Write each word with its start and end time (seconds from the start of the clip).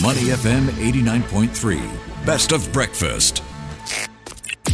Money 0.00 0.32
FM 0.32 0.68
89.3. 0.80 2.24
Best 2.24 2.52
of 2.52 2.72
breakfast. 2.72 3.42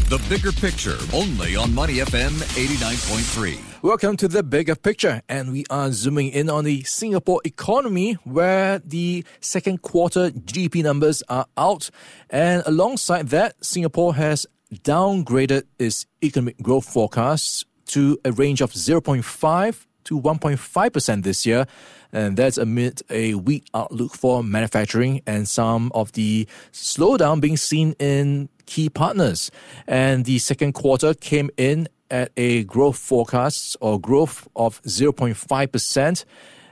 The 0.09 0.25
bigger 0.29 0.53
picture 0.53 0.97
only 1.13 1.57
on 1.57 1.75
Money 1.75 1.95
FM 1.95 2.31
89.3. 2.55 3.83
Welcome 3.83 4.17
to 4.19 4.29
the 4.29 4.45
bigger 4.45 4.77
picture, 4.77 5.21
and 5.29 5.51
we 5.51 5.65
are 5.71 5.91
zooming 5.91 6.29
in 6.29 6.49
on 6.49 6.63
the 6.63 6.85
Singapore 6.85 7.41
economy 7.45 8.13
where 8.23 8.79
the 8.79 9.25
second 9.41 9.83
quarter 9.83 10.31
GDP 10.31 10.85
numbers 10.85 11.25
are 11.29 11.47
out. 11.57 11.91
And 12.31 12.63
alongside 12.65 13.31
that, 13.31 13.57
Singapore 13.65 14.15
has 14.15 14.47
downgraded 14.73 15.65
its 15.81 16.07
economic 16.23 16.63
growth 16.63 16.89
forecasts 16.89 17.65
to 17.87 18.21
a 18.25 18.31
range 18.31 18.61
of 18.61 18.71
0.5 18.71 19.85
to 20.09 20.21
1.5% 20.21 21.23
this 21.23 21.47
year. 21.47 21.67
And 22.13 22.37
that's 22.37 22.59
amid 22.59 23.03
a 23.11 23.35
weak 23.35 23.65
outlook 23.75 24.15
for 24.15 24.43
manufacturing 24.43 25.21
and 25.27 25.47
some 25.47 25.93
of 25.95 26.13
the 26.13 26.49
slowdown 26.73 27.41
being 27.41 27.57
seen 27.57 27.95
in 27.99 28.49
key 28.67 28.89
partners. 28.89 29.51
And 29.87 30.25
the 30.25 30.39
second 30.39 30.73
quarter 30.73 31.15
came 31.15 31.51
in 31.57 31.89
at 32.11 32.33
a 32.37 32.65
growth 32.65 32.97
forecast 32.97 33.77
or 33.81 34.01
growth 34.01 34.49
of 34.57 34.83
0.5%. 34.83 36.25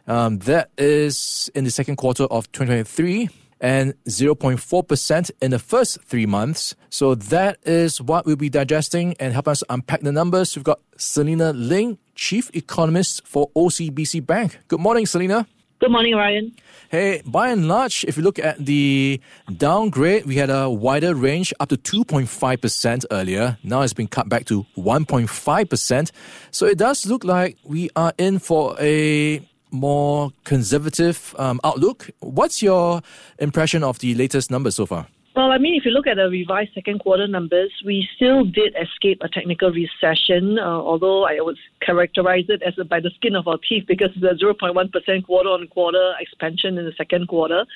Um, 0.09 0.39
that 0.39 0.71
is 0.79 1.51
in 1.55 1.65
the 1.65 1.71
second 1.71 1.97
quarter 1.97 2.25
of 2.25 2.51
2023 2.53 3.29
and 3.61 3.95
0.4% 4.05 5.31
in 5.41 5.51
the 5.51 5.59
first 5.59 6.03
three 6.03 6.27
months. 6.27 6.75
So 6.91 7.15
that 7.15 7.59
is 7.65 8.01
what 8.01 8.27
we'll 8.27 8.37
be 8.37 8.51
digesting 8.51 9.15
and 9.19 9.33
help 9.33 9.49
us 9.49 9.63
unpack 9.69 10.01
the 10.03 10.13
numbers. 10.13 10.57
We've 10.57 10.65
got 10.65 10.81
Selena 10.97 11.53
Ling, 11.53 11.99
Chief 12.15 12.51
Economist 12.55 13.27
for 13.27 13.51
OCBC 13.57 14.25
Bank. 14.25 14.59
Good 14.69 14.81
morning, 14.81 15.07
Selena. 15.07 15.47
Good 15.79 15.91
morning, 15.91 16.15
Ryan. 16.15 16.55
Hey, 16.89 17.21
by 17.27 17.51
and 17.51 17.69
large, 17.69 18.03
if 18.09 18.17
you 18.17 18.23
look 18.23 18.39
at 18.39 18.65
the 18.65 19.21
downgrade, 19.55 20.25
we 20.25 20.37
had 20.37 20.49
a 20.49 20.71
wider 20.71 21.15
range 21.15 21.53
up 21.61 21.69
to 21.69 21.77
2.5% 21.77 23.05
earlier. 23.11 23.59
Now 23.63 23.83
it's 23.83 23.93
been 23.93 24.07
cut 24.07 24.27
back 24.27 24.47
to 24.47 24.65
1.5%. 24.79 26.11
So 26.51 26.65
it 26.65 26.79
does 26.79 27.05
look 27.05 27.25
like 27.25 27.59
we 27.63 27.91
are 27.95 28.15
in 28.17 28.39
for 28.39 28.75
a 28.81 29.47
more 29.77 30.33
conservative 30.45 31.35
um, 31.39 31.61
outlook. 31.65 32.11
What's 32.21 32.63
your 32.63 33.03
impression 33.39 33.85
of 33.85 33.99
the 34.01 34.15
latest 34.15 34.51
numbers 34.51 34.75
so 34.75 34.87
far? 34.87 35.07
Well, 35.37 35.53
I 35.53 35.59
mean, 35.59 35.75
if 35.75 35.85
you 35.85 35.91
look 35.91 36.07
at 36.07 36.17
the 36.17 36.31
revised 36.31 36.73
second 36.73 37.01
quarter 37.01 37.27
numbers, 37.27 37.71
we 37.85 38.09
still 38.17 38.43
did 38.45 38.75
escape 38.81 39.19
a 39.23 39.29
technical 39.29 39.71
recession, 39.71 40.59
uh, 40.59 40.63
although 40.63 41.27
I 41.27 41.37
would 41.41 41.59
characterize 41.83 42.47
it 42.49 42.63
as 42.63 42.73
a, 42.79 42.87
by 42.87 43.01
the 43.01 43.11
skin 43.17 43.37
of 43.37 43.47
our 43.47 43.59
teeth 43.59 43.85
because 43.87 44.09
the 44.19 44.29
0.1% 44.29 45.27
quarter 45.27 45.51
on 45.51 45.69
quarter 45.69 46.15
expansion 46.19 46.79
in 46.79 46.87
the 46.87 46.95
second 46.97 47.29
quarter. 47.29 47.67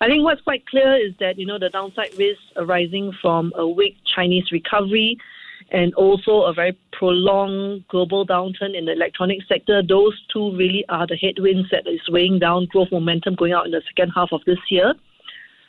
I 0.00 0.06
think 0.06 0.22
what's 0.22 0.42
quite 0.42 0.64
clear 0.66 0.94
is 0.94 1.12
that, 1.18 1.38
you 1.40 1.46
know, 1.46 1.58
the 1.58 1.70
downside 1.70 2.16
risks 2.16 2.44
arising 2.54 3.12
from 3.20 3.52
a 3.56 3.66
weak 3.66 3.96
Chinese 4.04 4.52
recovery 4.52 5.18
and 5.70 5.94
also 5.94 6.42
a 6.42 6.52
very 6.52 6.76
prolonged 6.92 7.86
global 7.88 8.26
downturn 8.26 8.76
in 8.76 8.84
the 8.86 8.92
electronics 8.92 9.46
sector, 9.48 9.82
those 9.82 10.18
two 10.32 10.56
really 10.56 10.84
are 10.88 11.06
the 11.06 11.16
headwinds 11.16 11.68
that 11.70 11.86
is 11.86 12.00
weighing 12.08 12.38
down 12.38 12.66
growth 12.66 12.88
momentum 12.90 13.34
going 13.34 13.52
out 13.52 13.66
in 13.66 13.72
the 13.72 13.82
second 13.88 14.10
half 14.14 14.28
of 14.32 14.40
this 14.46 14.58
year. 14.70 14.94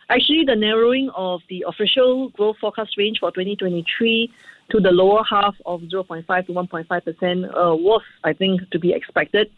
Actually, 0.10 0.44
the 0.46 0.56
narrowing 0.56 1.10
of 1.16 1.42
the 1.50 1.66
official 1.68 2.30
growth 2.30 2.58
forecast 2.60 2.98
range 2.98 3.20
for 3.20 3.32
2023 3.32 4.32
to 4.72 4.80
the 4.80 4.92
lower 4.92 5.24
half 5.30 5.56
of 5.66 5.82
0.5 5.82 6.46
to 6.46 6.52
1.5 6.52 7.04
percent 7.04 7.46
uh, 7.46 7.76
was, 7.76 8.02
I 8.24 8.34
think, 8.34 8.70
to 8.72 8.80
be 8.80 8.94
expected. 8.94 9.50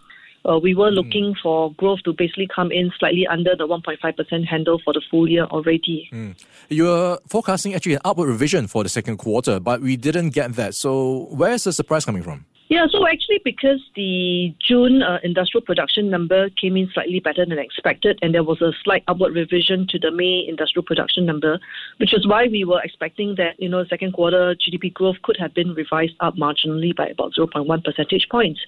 Uh, 0.48 0.60
we 0.60 0.76
were 0.76 0.90
hmm. 0.90 0.96
looking 0.96 1.34
mm. 1.34 1.38
for 1.42 1.74
growth 1.74 2.00
to 2.04 2.14
basically 2.14 2.48
come 2.54 2.72
in 2.72 2.92
slightly 3.00 3.26
under 3.28 3.56
the 3.56 3.68
1.5% 3.68 4.46
handle 4.46 4.80
for 4.84 4.94
the 4.94 5.02
full 5.10 5.28
year 5.28 5.46
already. 5.46 6.10
Mm. 6.14 6.36
You 6.70 6.86
were 6.86 7.20
forecasting 7.28 7.74
actually 7.74 7.96
an 7.96 8.02
upward 8.06 8.30
revision 8.30 8.68
for 8.68 8.84
the 8.84 8.90
second 8.90 9.18
quarter, 9.18 9.60
but 9.60 9.82
we 9.82 9.98
didn't 9.98 10.30
get 10.30 10.54
that. 10.54 10.76
So, 10.76 11.28
where's 11.32 11.64
the 11.64 11.74
surprise 11.74 12.06
coming 12.06 12.24
from? 12.24 12.46
Yeah, 12.68 12.88
so 12.92 13.08
actually, 13.08 13.42
because 13.46 13.80
the 13.96 14.52
June 14.60 15.04
uh, 15.04 15.20
industrial 15.24 15.64
production 15.64 16.10
number 16.10 16.50
came 16.50 16.76
in 16.76 16.90
slightly 16.96 17.20
better 17.20 17.46
than 17.46 17.60
expected, 17.60 18.18
and 18.24 18.34
there 18.34 18.44
was 18.44 18.60
a 18.60 18.72
slight 18.84 19.04
upward 19.08 19.36
revision 19.36 19.86
to 19.90 20.00
the 20.00 20.10
May 20.10 20.44
industrial 20.48 20.84
production 20.84 21.28
number, 21.28 21.60
which 21.98 22.12
is 22.12 22.26
why 22.26 22.48
we 22.48 22.66
were 22.66 22.82
expecting 22.84 23.36
that 23.36 23.60
you 23.60 23.70
know 23.70 23.86
second 23.86 24.14
quarter 24.14 24.56
GDP 24.56 24.92
growth 24.92 25.18
could 25.22 25.38
have 25.38 25.54
been 25.54 25.76
revised 25.76 26.16
up 26.22 26.38
marginally 26.38 26.96
by 26.96 27.06
about 27.06 27.34
0.1 27.38 27.84
percentage 27.84 28.28
points. 28.32 28.60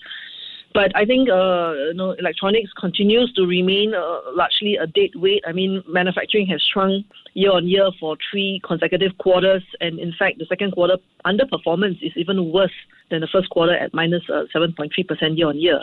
But 0.78 0.96
I 0.96 1.06
think 1.06 1.28
uh, 1.28 1.74
you 1.88 1.96
know, 1.96 2.12
electronics 2.12 2.72
continues 2.80 3.34
to 3.34 3.48
remain 3.48 3.96
uh, 3.96 4.20
largely 4.36 4.76
a 4.76 4.86
dead 4.86 5.10
weight. 5.16 5.44
I 5.48 5.52
mean, 5.52 5.84
manufacturing 5.88 6.46
has 6.54 6.62
shrunk 6.72 7.04
year 7.34 7.52
on 7.52 7.68
year 7.68 7.90
for 8.00 8.16
three 8.30 8.62
consecutive 8.64 9.18
quarters, 9.18 9.64
and 9.82 9.98
in 9.98 10.14
fact, 10.20 10.38
the 10.38 10.46
second 10.46 10.74
quarter 10.74 10.98
underperformance 11.26 11.98
is 12.04 12.12
even 12.16 12.52
worse 12.52 12.78
than 13.10 13.22
the 13.22 13.28
first 13.34 13.50
quarter 13.50 13.76
at 13.76 13.92
minus 13.96 14.22
uh, 14.30 14.44
7.3% 14.56 15.36
year 15.36 15.48
on 15.48 15.60
year. 15.60 15.82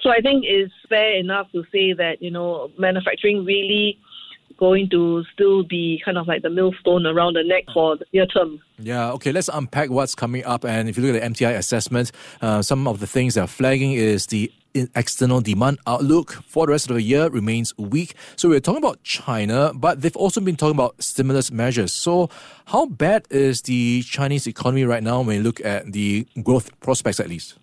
So 0.00 0.08
I 0.08 0.22
think 0.22 0.44
it's 0.46 0.72
fair 0.88 1.12
enough 1.16 1.52
to 1.52 1.64
say 1.70 1.92
that 1.92 2.22
you 2.22 2.30
know 2.30 2.70
manufacturing 2.78 3.44
really 3.44 3.98
going 4.58 4.88
to 4.90 5.24
still 5.32 5.62
be 5.62 6.00
kind 6.04 6.18
of 6.18 6.26
like 6.26 6.42
the 6.42 6.50
millstone 6.50 7.06
around 7.06 7.34
the 7.34 7.42
neck 7.42 7.64
for 7.72 7.96
the 7.96 8.04
near 8.12 8.26
term. 8.26 8.60
Yeah, 8.78 9.12
okay, 9.12 9.32
let's 9.32 9.48
unpack 9.52 9.90
what's 9.90 10.14
coming 10.14 10.44
up. 10.44 10.64
And 10.64 10.88
if 10.88 10.96
you 10.96 11.04
look 11.04 11.14
at 11.14 11.22
the 11.22 11.44
MTI 11.44 11.56
assessment, 11.56 12.12
uh, 12.40 12.62
some 12.62 12.86
of 12.86 13.00
the 13.00 13.06
things 13.06 13.34
they're 13.34 13.46
flagging 13.46 13.92
is 13.92 14.26
the 14.26 14.52
external 14.94 15.40
demand 15.40 15.78
outlook 15.86 16.32
for 16.46 16.66
the 16.66 16.72
rest 16.72 16.90
of 16.90 16.96
the 16.96 17.02
year 17.02 17.28
remains 17.28 17.76
weak. 17.78 18.14
So 18.36 18.48
we're 18.48 18.60
talking 18.60 18.82
about 18.82 19.02
China, 19.02 19.72
but 19.74 20.02
they've 20.02 20.16
also 20.16 20.40
been 20.40 20.56
talking 20.56 20.76
about 20.76 21.02
stimulus 21.02 21.50
measures. 21.50 21.92
So 21.92 22.28
how 22.66 22.86
bad 22.86 23.26
is 23.30 23.62
the 23.62 24.02
Chinese 24.02 24.46
economy 24.46 24.84
right 24.84 25.02
now 25.02 25.22
when 25.22 25.36
you 25.36 25.42
look 25.42 25.64
at 25.64 25.92
the 25.92 26.26
growth 26.42 26.78
prospects 26.80 27.20
at 27.20 27.28
least? 27.28 27.58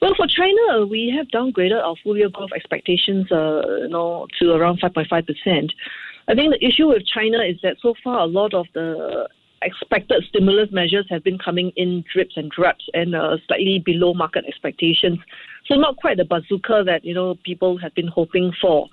Well, 0.00 0.14
for 0.16 0.28
China, 0.28 0.86
we 0.86 1.12
have 1.16 1.26
downgraded 1.28 1.82
our 1.82 1.96
full 2.04 2.16
year 2.16 2.28
growth 2.28 2.50
expectations, 2.54 3.30
uh, 3.32 3.62
you 3.80 3.88
know, 3.88 4.28
to 4.38 4.52
around 4.52 4.80
5.5 4.80 5.26
percent. 5.26 5.72
I 6.28 6.34
think 6.34 6.52
the 6.52 6.64
issue 6.64 6.88
with 6.88 7.06
China 7.06 7.38
is 7.38 7.56
that 7.62 7.76
so 7.80 7.94
far 8.04 8.20
a 8.20 8.26
lot 8.26 8.52
of 8.52 8.66
the 8.74 9.28
expected 9.62 10.22
stimulus 10.28 10.70
measures 10.70 11.06
have 11.10 11.24
been 11.24 11.38
coming 11.38 11.72
in 11.74 12.04
drips 12.12 12.36
and 12.36 12.50
drabs 12.50 12.84
and 12.94 13.14
uh, 13.14 13.38
slightly 13.46 13.82
below 13.84 14.14
market 14.14 14.44
expectations. 14.46 15.18
So 15.66 15.74
not 15.74 15.96
quite 15.96 16.18
the 16.18 16.24
bazooka 16.24 16.84
that 16.86 17.04
you 17.04 17.14
know 17.14 17.36
people 17.44 17.78
have 17.78 17.94
been 17.94 18.08
hoping 18.08 18.52
for. 18.60 18.88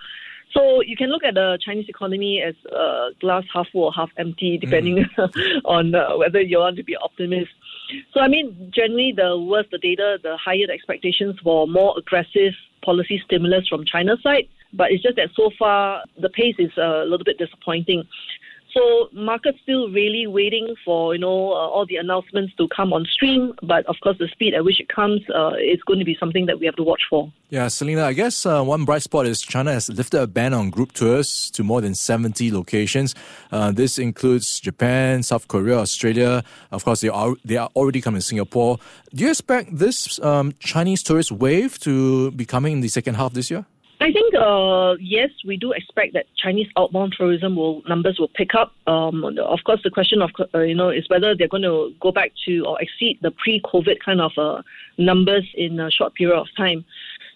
So 0.53 0.81
you 0.81 0.95
can 0.95 1.09
look 1.09 1.23
at 1.25 1.33
the 1.33 1.59
Chinese 1.61 1.89
economy 1.89 2.41
as 2.41 2.55
uh, 2.71 3.09
glass 3.19 3.43
half 3.53 3.67
full 3.73 3.83
or 3.83 3.93
half 3.93 4.09
empty, 4.17 4.57
depending 4.57 5.05
mm. 5.17 5.61
on 5.65 5.93
uh, 5.93 6.17
whether 6.17 6.39
you 6.39 6.59
want 6.59 6.77
to 6.77 6.83
be 6.83 6.95
optimist. 6.95 7.51
So 8.13 8.21
I 8.21 8.29
mean, 8.29 8.71
generally, 8.73 9.13
the 9.15 9.37
worse 9.37 9.65
the 9.71 9.77
data, 9.77 10.17
the 10.23 10.37
higher 10.37 10.67
the 10.67 10.73
expectations 10.73 11.35
for 11.43 11.67
more 11.67 11.95
aggressive 11.97 12.53
policy 12.83 13.21
stimulus 13.25 13.67
from 13.67 13.83
China's 13.85 14.21
side. 14.23 14.47
But 14.75 14.91
it's 14.91 15.03
just 15.03 15.15
that 15.15 15.29
so 15.35 15.51
far 15.57 16.03
the 16.19 16.29
pace 16.29 16.55
is 16.59 16.71
a 16.77 17.03
little 17.05 17.23
bit 17.23 17.37
disappointing. 17.37 18.03
So 18.75 19.07
markets 19.13 19.57
still 19.63 19.89
really 19.89 20.27
waiting 20.27 20.75
for 20.83 21.13
you 21.15 21.21
know 21.21 21.53
uh, 21.53 21.71
all 21.73 21.85
the 21.87 21.95
announcements 21.95 22.53
to 22.57 22.67
come 22.75 22.91
on 22.91 23.05
stream, 23.05 23.53
but 23.63 23.85
of 23.85 23.95
course 24.03 24.17
the 24.19 24.27
speed 24.27 24.53
at 24.53 24.65
which 24.65 24.81
it 24.81 24.89
comes 24.89 25.21
uh, 25.33 25.51
is 25.53 25.81
going 25.87 25.99
to 25.99 26.03
be 26.03 26.17
something 26.19 26.45
that 26.47 26.59
we 26.59 26.65
have 26.65 26.75
to 26.75 26.83
watch 26.83 27.01
for. 27.09 27.31
Yeah, 27.49 27.69
Selena, 27.69 28.03
I 28.03 28.11
guess 28.11 28.45
uh, 28.45 28.61
one 28.63 28.83
bright 28.83 29.01
spot 29.01 29.27
is 29.27 29.41
China 29.41 29.71
has 29.71 29.87
lifted 29.87 30.21
a 30.21 30.27
ban 30.27 30.53
on 30.53 30.71
group 30.71 30.91
tours 30.91 31.49
to 31.51 31.63
more 31.63 31.79
than 31.79 31.95
70 31.95 32.51
locations. 32.51 33.15
Uh, 33.49 33.71
this 33.71 33.97
includes 33.97 34.59
Japan, 34.59 35.23
South 35.23 35.47
Korea, 35.47 35.77
Australia. 35.77 36.43
Of 36.71 36.83
course, 36.83 36.99
they 36.99 37.07
are 37.07 37.33
they 37.45 37.55
are 37.55 37.69
already 37.77 38.01
coming 38.01 38.19
to 38.19 38.25
Singapore. 38.25 38.79
Do 39.13 39.23
you 39.23 39.29
expect 39.29 39.77
this 39.77 40.19
um, 40.19 40.53
Chinese 40.59 41.01
tourist 41.01 41.31
wave 41.31 41.79
to 41.79 42.31
be 42.31 42.45
coming 42.45 42.73
in 42.73 42.81
the 42.81 42.89
second 42.89 43.15
half 43.15 43.31
this 43.31 43.49
year? 43.49 43.65
I 44.05 44.11
think 44.11 44.35
uh, 44.35 44.93
yes, 44.99 45.31
we 45.47 45.57
do 45.57 45.71
expect 45.71 46.13
that 46.13 46.27
Chinese 46.37 46.67
outbound 46.77 47.15
tourism 47.17 47.55
will 47.55 47.81
numbers 47.89 48.19
will 48.19 48.27
pick 48.27 48.53
up. 48.53 48.71
Um, 48.85 49.23
of 49.23 49.59
course, 49.65 49.79
the 49.83 49.89
question 49.89 50.21
of 50.21 50.29
uh, 50.53 50.59
you 50.59 50.75
know 50.75 50.89
is 50.89 51.09
whether 51.09 51.33
they're 51.33 51.47
going 51.47 51.63
to 51.63 51.91
go 51.99 52.11
back 52.11 52.31
to 52.45 52.65
or 52.67 52.79
exceed 52.79 53.17
the 53.23 53.31
pre-COVID 53.31 53.97
kind 54.05 54.21
of 54.21 54.31
uh, 54.37 54.61
numbers 54.99 55.49
in 55.55 55.79
a 55.79 55.89
short 55.89 56.13
period 56.13 56.37
of 56.37 56.45
time. 56.55 56.85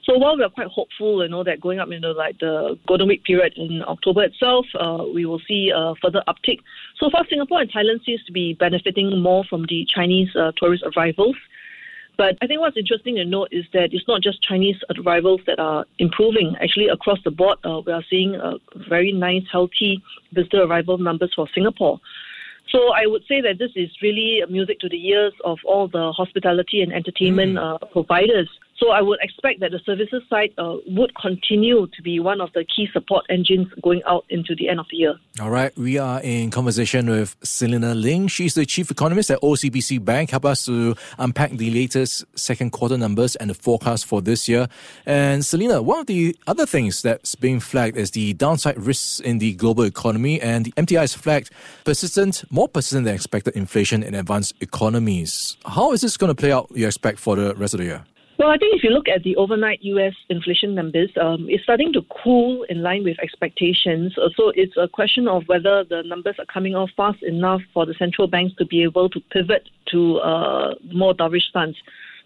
So 0.04 0.16
while 0.20 0.38
we 0.38 0.44
are 0.44 0.50
quite 0.50 0.68
hopeful, 0.68 1.24
you 1.24 1.30
know, 1.30 1.44
that 1.44 1.60
going 1.60 1.80
up 1.80 1.90
into 1.92 2.12
like 2.12 2.38
the 2.38 2.78
Golden 2.88 3.08
Week 3.08 3.24
period 3.24 3.54
in 3.58 3.82
October 3.88 4.26
itself, 4.26 4.68
uh, 4.80 5.06
we 5.12 5.26
will 5.26 5.42
see 5.48 5.72
a 5.76 5.96
further 6.00 6.22
uptick. 6.28 6.60
So 7.00 7.10
far, 7.10 7.26
Singapore 7.28 7.62
and 7.62 7.72
Thailand 7.72 8.06
seems 8.06 8.24
to 8.26 8.32
be 8.32 8.54
benefiting 8.54 9.20
more 9.20 9.44
from 9.50 9.66
the 9.70 9.88
Chinese 9.90 10.30
uh, 10.36 10.52
tourist 10.56 10.84
arrivals. 10.96 11.36
But 12.20 12.38
I 12.42 12.48
think 12.48 12.60
what's 12.60 12.76
interesting 12.76 13.16
to 13.16 13.24
note 13.24 13.48
is 13.54 13.64
that 13.72 13.94
it's 13.94 14.06
not 14.06 14.22
just 14.22 14.44
Chinese 14.44 14.76
arrivals 14.98 15.40
that 15.48 15.58
are 15.58 15.86
improving. 16.00 16.54
Actually, 16.62 16.90
across 16.90 17.18
the 17.24 17.32
board, 17.32 17.60
uh, 17.64 17.80
we 17.86 17.94
are 17.94 18.04
seeing 18.10 18.38
very 18.90 19.14
nice, 19.14 19.44
healthy 19.50 20.04
visitor 20.34 20.64
arrival 20.64 20.98
numbers 20.98 21.32
for 21.34 21.48
Singapore. 21.56 21.98
So 22.68 22.92
I 22.94 23.06
would 23.06 23.24
say 23.26 23.40
that 23.40 23.58
this 23.58 23.72
is 23.78 23.90
really 24.02 24.44
music 24.50 24.82
to 24.82 24.90
the 24.90 25.02
ears 25.08 25.32
of 25.46 25.60
all 25.64 25.88
the 25.88 26.12
hospitality 26.12 26.82
and 26.82 26.92
entertainment 26.92 27.56
mm. 27.56 27.64
uh, 27.64 27.86
providers. 27.86 28.50
So 28.80 28.92
I 28.92 29.02
would 29.02 29.20
expect 29.22 29.60
that 29.60 29.72
the 29.72 29.80
services 29.86 30.24
side 30.30 30.54
uh, 30.58 30.78
would 30.88 31.14
continue 31.16 31.88
to 31.88 32.02
be 32.02 32.22
one 32.22 32.40
of 32.40 32.54
the 32.54 32.64
key 32.64 32.88
support 32.94 33.26
engines 33.30 33.68
going 33.84 34.02
out 34.08 34.24
into 34.30 34.56
the 34.56 34.70
end 34.70 34.80
of 34.80 34.86
the 34.90 34.98
year. 34.98 35.16
All 35.42 35.50
right, 35.50 35.78
we 35.78 35.98
are 35.98 36.22
in 36.22 36.50
conversation 36.50 37.10
with 37.10 37.36
Selena 37.44 37.94
Ling. 37.94 38.30
She's 38.30 38.54
the 38.54 38.66
chief 38.66 38.90
economist 38.90 39.32
at 39.32 39.42
OCBC 39.42 40.04
Bank. 40.04 40.30
Help 40.30 40.46
us 40.46 40.66
to 40.66 40.96
unpack 41.18 41.52
the 41.52 41.72
latest 41.72 42.24
second 42.36 42.72
quarter 42.72 42.98
numbers 42.98 43.36
and 43.36 43.50
the 43.50 43.54
forecast 43.54 44.06
for 44.06 44.22
this 44.22 44.48
year. 44.48 44.68
And 45.06 45.46
Selena, 45.46 45.82
one 45.82 46.00
of 46.00 46.08
the 46.08 46.36
other 46.48 46.66
things 46.66 47.02
that's 47.02 47.36
being 47.36 47.60
flagged 47.60 47.98
is 47.98 48.12
the 48.12 48.34
downside 48.34 48.78
risks 48.80 49.20
in 49.20 49.40
the 49.40 49.56
global 49.56 49.84
economy, 49.84 50.40
and 50.42 50.66
the 50.66 50.72
MTI 50.74 51.02
has 51.02 51.14
flagged 51.14 51.52
persistent, 51.84 52.46
more 52.50 52.70
persistent 52.70 53.04
than 53.06 53.16
expected 53.16 53.58
inflation 53.58 54.04
in 54.04 54.16
advanced 54.16 54.54
economies. 54.62 55.58
How 55.66 55.92
is 55.92 56.00
this 56.00 56.16
going 56.16 56.30
to 56.30 56.36
play 56.36 56.54
out? 56.54 56.72
You 56.74 56.88
expect 56.88 57.20
for 57.20 57.36
the 57.36 57.54
rest 57.56 57.74
of 57.74 57.80
the 57.80 57.86
year? 57.86 58.06
Well, 58.40 58.52
I 58.52 58.58
think 58.58 58.74
if 58.74 58.86
you 58.86 58.92
look 58.92 59.10
at 59.10 59.24
the 59.24 59.36
overnight 59.36 59.80
U.S. 59.82 60.14
inflation 60.30 60.74
numbers, 60.74 61.10
um, 61.22 61.48
it's 61.50 61.62
starting 61.64 61.92
to 61.92 62.02
cool 62.24 62.64
in 62.70 62.82
line 62.82 63.04
with 63.04 63.18
expectations. 63.22 64.18
Uh, 64.18 64.30
so 64.38 64.54
it's 64.56 64.72
a 64.78 64.88
question 64.88 65.28
of 65.28 65.44
whether 65.48 65.84
the 65.84 66.04
numbers 66.06 66.36
are 66.40 66.46
coming 66.46 66.74
off 66.74 66.90
fast 66.96 67.22
enough 67.22 67.60
for 67.74 67.86
the 67.86 67.94
central 68.00 68.30
banks 68.30 68.56
to 68.56 68.66
be 68.66 68.82
able 68.82 69.10
to 69.10 69.20
pivot 69.32 69.68
to 69.92 70.20
uh, 70.20 70.76
more 70.94 71.14
dovish 71.14 71.50
stance. 71.50 71.76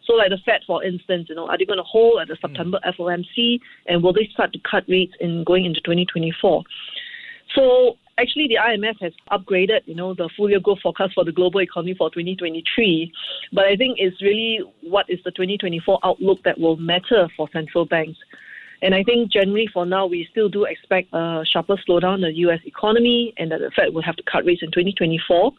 So, 0.06 0.14
like 0.14 0.30
the 0.30 0.38
Fed, 0.46 0.62
for 0.68 0.84
instance, 0.84 1.30
you 1.30 1.36
know, 1.36 1.48
are 1.48 1.58
they 1.58 1.66
going 1.66 1.78
to 1.78 1.84
hold 1.84 2.22
at 2.22 2.28
the 2.28 2.38
September. 2.40 2.80
FOMC, 2.86 3.60
and 3.88 4.04
will 4.04 4.14
they 4.14 4.30
start 4.32 4.54
to 4.54 4.60
cut 4.70 4.84
rates 4.88 5.14
in 5.20 5.44
going 5.46 5.66
into 5.66 5.80
2024? 5.80 6.62
So, 7.56 7.98
actually 8.18 8.48
the 8.48 8.56
IMF 8.56 8.96
has 9.02 9.14
upgraded, 9.32 9.82
you 9.86 9.96
know, 9.96 10.14
the 10.14 10.30
full 10.36 10.50
year 10.50 10.60
growth 10.60 10.80
forecast 10.82 11.14
for 11.14 11.24
the 11.24 11.32
global 11.32 11.62
economy 11.62 11.96
for 11.98 12.10
2023. 12.10 13.12
But 13.52 13.66
I 13.66 13.76
think 13.76 13.98
it's 14.00 14.22
really 14.22 14.60
what 14.82 15.06
is 15.10 15.20
the 15.24 15.32
2024 15.32 16.00
outlook 16.04 16.40
that 16.44 16.60
will 16.60 16.78
matter 16.78 17.28
for 17.36 17.50
central 17.52 17.86
banks. 17.86 18.18
And 18.82 18.94
I 18.94 19.02
think 19.04 19.32
generally 19.32 19.68
for 19.74 19.86
now, 19.86 20.06
we 20.06 20.28
still 20.30 20.50
do 20.50 20.66
expect 20.66 21.08
a 21.14 21.44
sharper 21.50 21.78
slowdown 21.88 22.16
in 22.16 22.22
the 22.22 22.34
U.S. 22.48 22.60
economy 22.66 23.34
and 23.38 23.50
that 23.52 23.60
the 23.60 23.72
Fed 23.74 23.94
will 23.94 24.02
have 24.02 24.18
to 24.18 24.24
cut 24.30 24.46
rates 24.46 24.62
in 24.62 24.72
2024. 24.72 25.54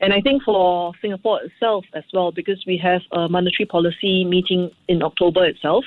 And 0.00 0.12
I 0.12 0.20
think 0.20 0.42
for 0.42 0.92
Singapore 1.00 1.40
itself 1.42 1.84
as 1.94 2.04
well, 2.12 2.32
because 2.32 2.62
we 2.66 2.76
have 2.78 3.00
a 3.12 3.28
monetary 3.28 3.66
policy 3.66 4.24
meeting 4.24 4.70
in 4.88 5.02
October 5.02 5.46
itself. 5.46 5.84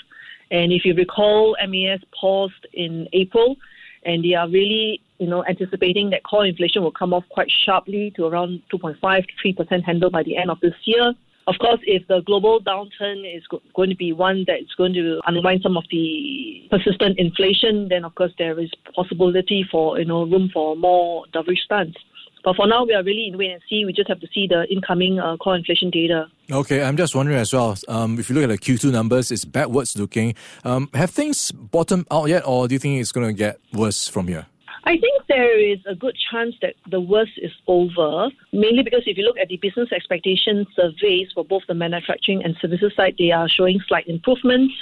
And 0.50 0.72
if 0.72 0.86
you 0.86 0.94
recall, 0.94 1.58
MAS 1.68 2.00
paused 2.18 2.68
in 2.74 3.08
April 3.12 3.58
and 4.04 4.24
they 4.24 4.34
are 4.34 4.50
really 4.50 5.02
you 5.22 5.28
know, 5.28 5.46
anticipating 5.46 6.10
that 6.10 6.24
core 6.24 6.48
inflation 6.48 6.82
will 6.82 6.92
come 6.92 7.14
off 7.14 7.24
quite 7.30 7.50
sharply 7.64 8.12
to 8.16 8.26
around 8.26 8.60
2.5 8.74 9.00
to 9.00 9.54
3% 9.54 9.84
handle 9.84 10.10
by 10.10 10.24
the 10.24 10.36
end 10.36 10.50
of 10.50 10.60
this 10.62 10.74
year. 10.86 11.14
Of 11.48 11.56
course, 11.60 11.80
if 11.84 12.08
the 12.08 12.22
global 12.22 12.60
downturn 12.60 13.20
is 13.38 13.46
go- 13.48 13.62
going 13.76 13.92
to 13.92 13.96
be 13.96 14.14
one 14.14 14.46
that's 14.48 14.74
going 14.78 14.94
to 14.94 15.22
unwind 15.28 15.62
some 15.62 15.78
of 15.78 15.84
the 15.92 16.68
persistent 16.72 17.20
inflation, 17.20 17.88
then 17.90 18.04
of 18.04 18.16
course 18.16 18.32
there 18.40 18.60
is 18.60 18.72
possibility 18.96 19.64
for 19.72 20.00
you 20.00 20.06
know 20.06 20.24
room 20.24 20.50
for 20.54 20.76
more 20.76 21.26
dovish 21.34 21.60
stance. 21.66 21.96
But 22.44 22.56
for 22.56 22.66
now, 22.68 22.86
we 22.86 22.94
are 22.96 23.04
really 23.04 23.28
in 23.28 23.38
wait 23.38 23.52
and 23.52 23.62
see. 23.70 23.86
We 23.86 23.94
just 23.94 24.10
have 24.10 24.20
to 24.22 24.28
see 24.34 24.48
the 24.48 24.66
incoming 24.72 25.20
uh, 25.20 25.38
core 25.38 25.56
inflation 25.56 25.92
data. 25.92 26.28
Okay, 26.52 26.82
I'm 26.84 26.98
just 26.98 27.14
wondering 27.14 27.38
as 27.38 27.54
well. 27.54 27.78
Um, 27.88 28.20
if 28.20 28.30
you 28.30 28.36
look 28.36 28.44
at 28.44 28.50
the 28.50 28.58
Q2 28.58 28.92
numbers, 28.92 29.30
it's 29.32 29.46
backwards 29.46 29.98
looking. 29.98 30.34
Um, 30.64 30.90
have 30.96 31.12
things 31.12 31.52
bottomed 31.52 32.08
out 32.10 32.30
yet, 32.30 32.44
or 32.48 32.68
do 32.68 32.74
you 32.74 32.80
think 32.80 33.00
it's 33.00 33.12
going 33.12 33.28
to 33.28 33.34
get 33.34 33.60
worse 33.74 34.08
from 34.08 34.28
here? 34.28 34.48
I 34.84 34.98
think 34.98 35.24
there 35.28 35.60
is 35.60 35.80
a 35.88 35.94
good 35.94 36.18
chance 36.32 36.56
that 36.62 36.74
the 36.90 37.00
worst 37.00 37.34
is 37.38 37.52
over, 37.68 38.30
mainly 38.52 38.84
because 38.84 39.04
if 39.06 39.18
you 39.18 39.24
look 39.24 39.38
at 39.38 39.50
the 39.50 39.58
business 39.58 39.92
expectation 39.92 40.66
surveys 40.76 41.28
for 41.34 41.46
both 41.46 41.64
the 41.68 41.76
manufacturing 41.76 42.44
and 42.44 42.56
services 42.60 42.92
side, 42.96 43.16
they 43.20 43.32
are 43.32 43.48
showing 43.48 43.80
slight 43.88 44.08
improvements. 44.08 44.74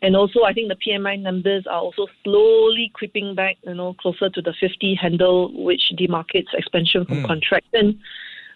And 0.00 0.16
also, 0.16 0.42
I 0.42 0.52
think 0.52 0.68
the 0.68 0.76
PMI 0.76 1.20
numbers 1.20 1.64
are 1.68 1.80
also 1.80 2.06
slowly 2.24 2.90
creeping 2.94 3.34
back, 3.34 3.56
you 3.62 3.74
know, 3.74 3.94
closer 3.94 4.28
to 4.30 4.42
the 4.42 4.52
50 4.60 4.94
handle, 4.94 5.64
which 5.64 5.92
demarcates 5.96 6.52
expansion 6.54 7.04
from 7.04 7.18
mm. 7.18 7.26
contraction. 7.26 8.00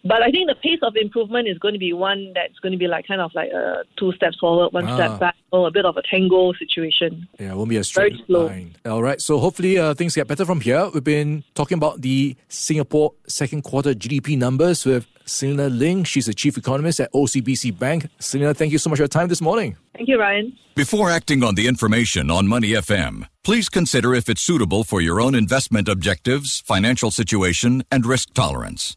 But 0.05 0.23
I 0.23 0.31
think 0.31 0.49
the 0.49 0.55
pace 0.57 0.79
of 0.83 0.95
improvement 0.97 1.49
is 1.49 1.59
going 1.59 1.75
to 1.75 1.81
be 1.81 1.93
one 1.93 2.33
that's 2.35 2.59
going 2.61 2.73
to 2.73 2.79
be 2.79 2.87
like 2.87 3.07
kind 3.07 3.21
of 3.21 3.33
like 3.35 3.51
a 3.51 3.83
two 3.99 4.13
steps 4.13 4.39
forward, 4.39 4.73
one 4.73 4.87
ah. 4.87 4.97
step 4.97 5.21
back, 5.21 5.37
or 5.53 5.69
a 5.69 5.71
bit 5.71 5.85
of 5.85 5.97
a 5.97 6.03
tango 6.03 6.53
situation. 6.53 7.29
Yeah, 7.39 7.53
it 7.53 7.57
won't 7.57 7.71
be 7.71 7.77
a 7.77 7.85
straight 7.85 8.13
Very 8.13 8.25
slow. 8.27 8.47
line. 8.47 8.77
All 8.85 9.03
right, 9.03 9.21
so 9.21 9.39
hopefully 9.39 9.79
uh, 9.79 9.95
things 9.95 10.15
get 10.15 10.29
better 10.29 10.45
from 10.45 10.61
here. 10.61 10.89
We've 10.93 11.05
been 11.05 11.45
talking 11.55 11.79
about 11.79 12.03
the 12.03 12.37
Singapore 12.49 13.13
second 13.27 13.63
quarter 13.63 13.95
GDP 13.95 14.39
numbers 14.39 14.85
with 14.85 15.07
Selena 15.25 15.69
Ling. 15.69 16.05
She's 16.05 16.27
the 16.27 16.35
chief 16.35 16.57
economist 16.57 17.01
at 17.01 17.13
OCBC 17.13 17.79
Bank. 17.79 18.09
Selena, 18.19 18.55
thank 18.55 18.73
you 18.73 18.79
so 18.79 18.89
much 18.89 18.99
for 18.99 19.03
your 19.03 19.09
time 19.09 19.29
this 19.29 19.41
morning. 19.41 19.77
Thank 19.95 20.09
you, 20.09 20.19
Ryan. 20.19 20.57
Before 20.75 21.11
acting 21.11 21.43
on 21.43 21.55
the 21.55 21.67
information 21.67 22.31
on 22.31 22.47
Money 22.47 22.71
FM, 22.71 23.27
please 23.43 23.69
consider 23.69 24.15
if 24.15 24.29
it's 24.29 24.43
suitable 24.43 24.85
for 24.85 25.01
your 25.01 25.21
own 25.21 25.35
investment 25.35 25.89
objectives, 25.89 26.61
financial 26.61 27.11
situation, 27.11 27.83
and 27.91 28.07
risk 28.07 28.35
tolerance. 28.35 28.97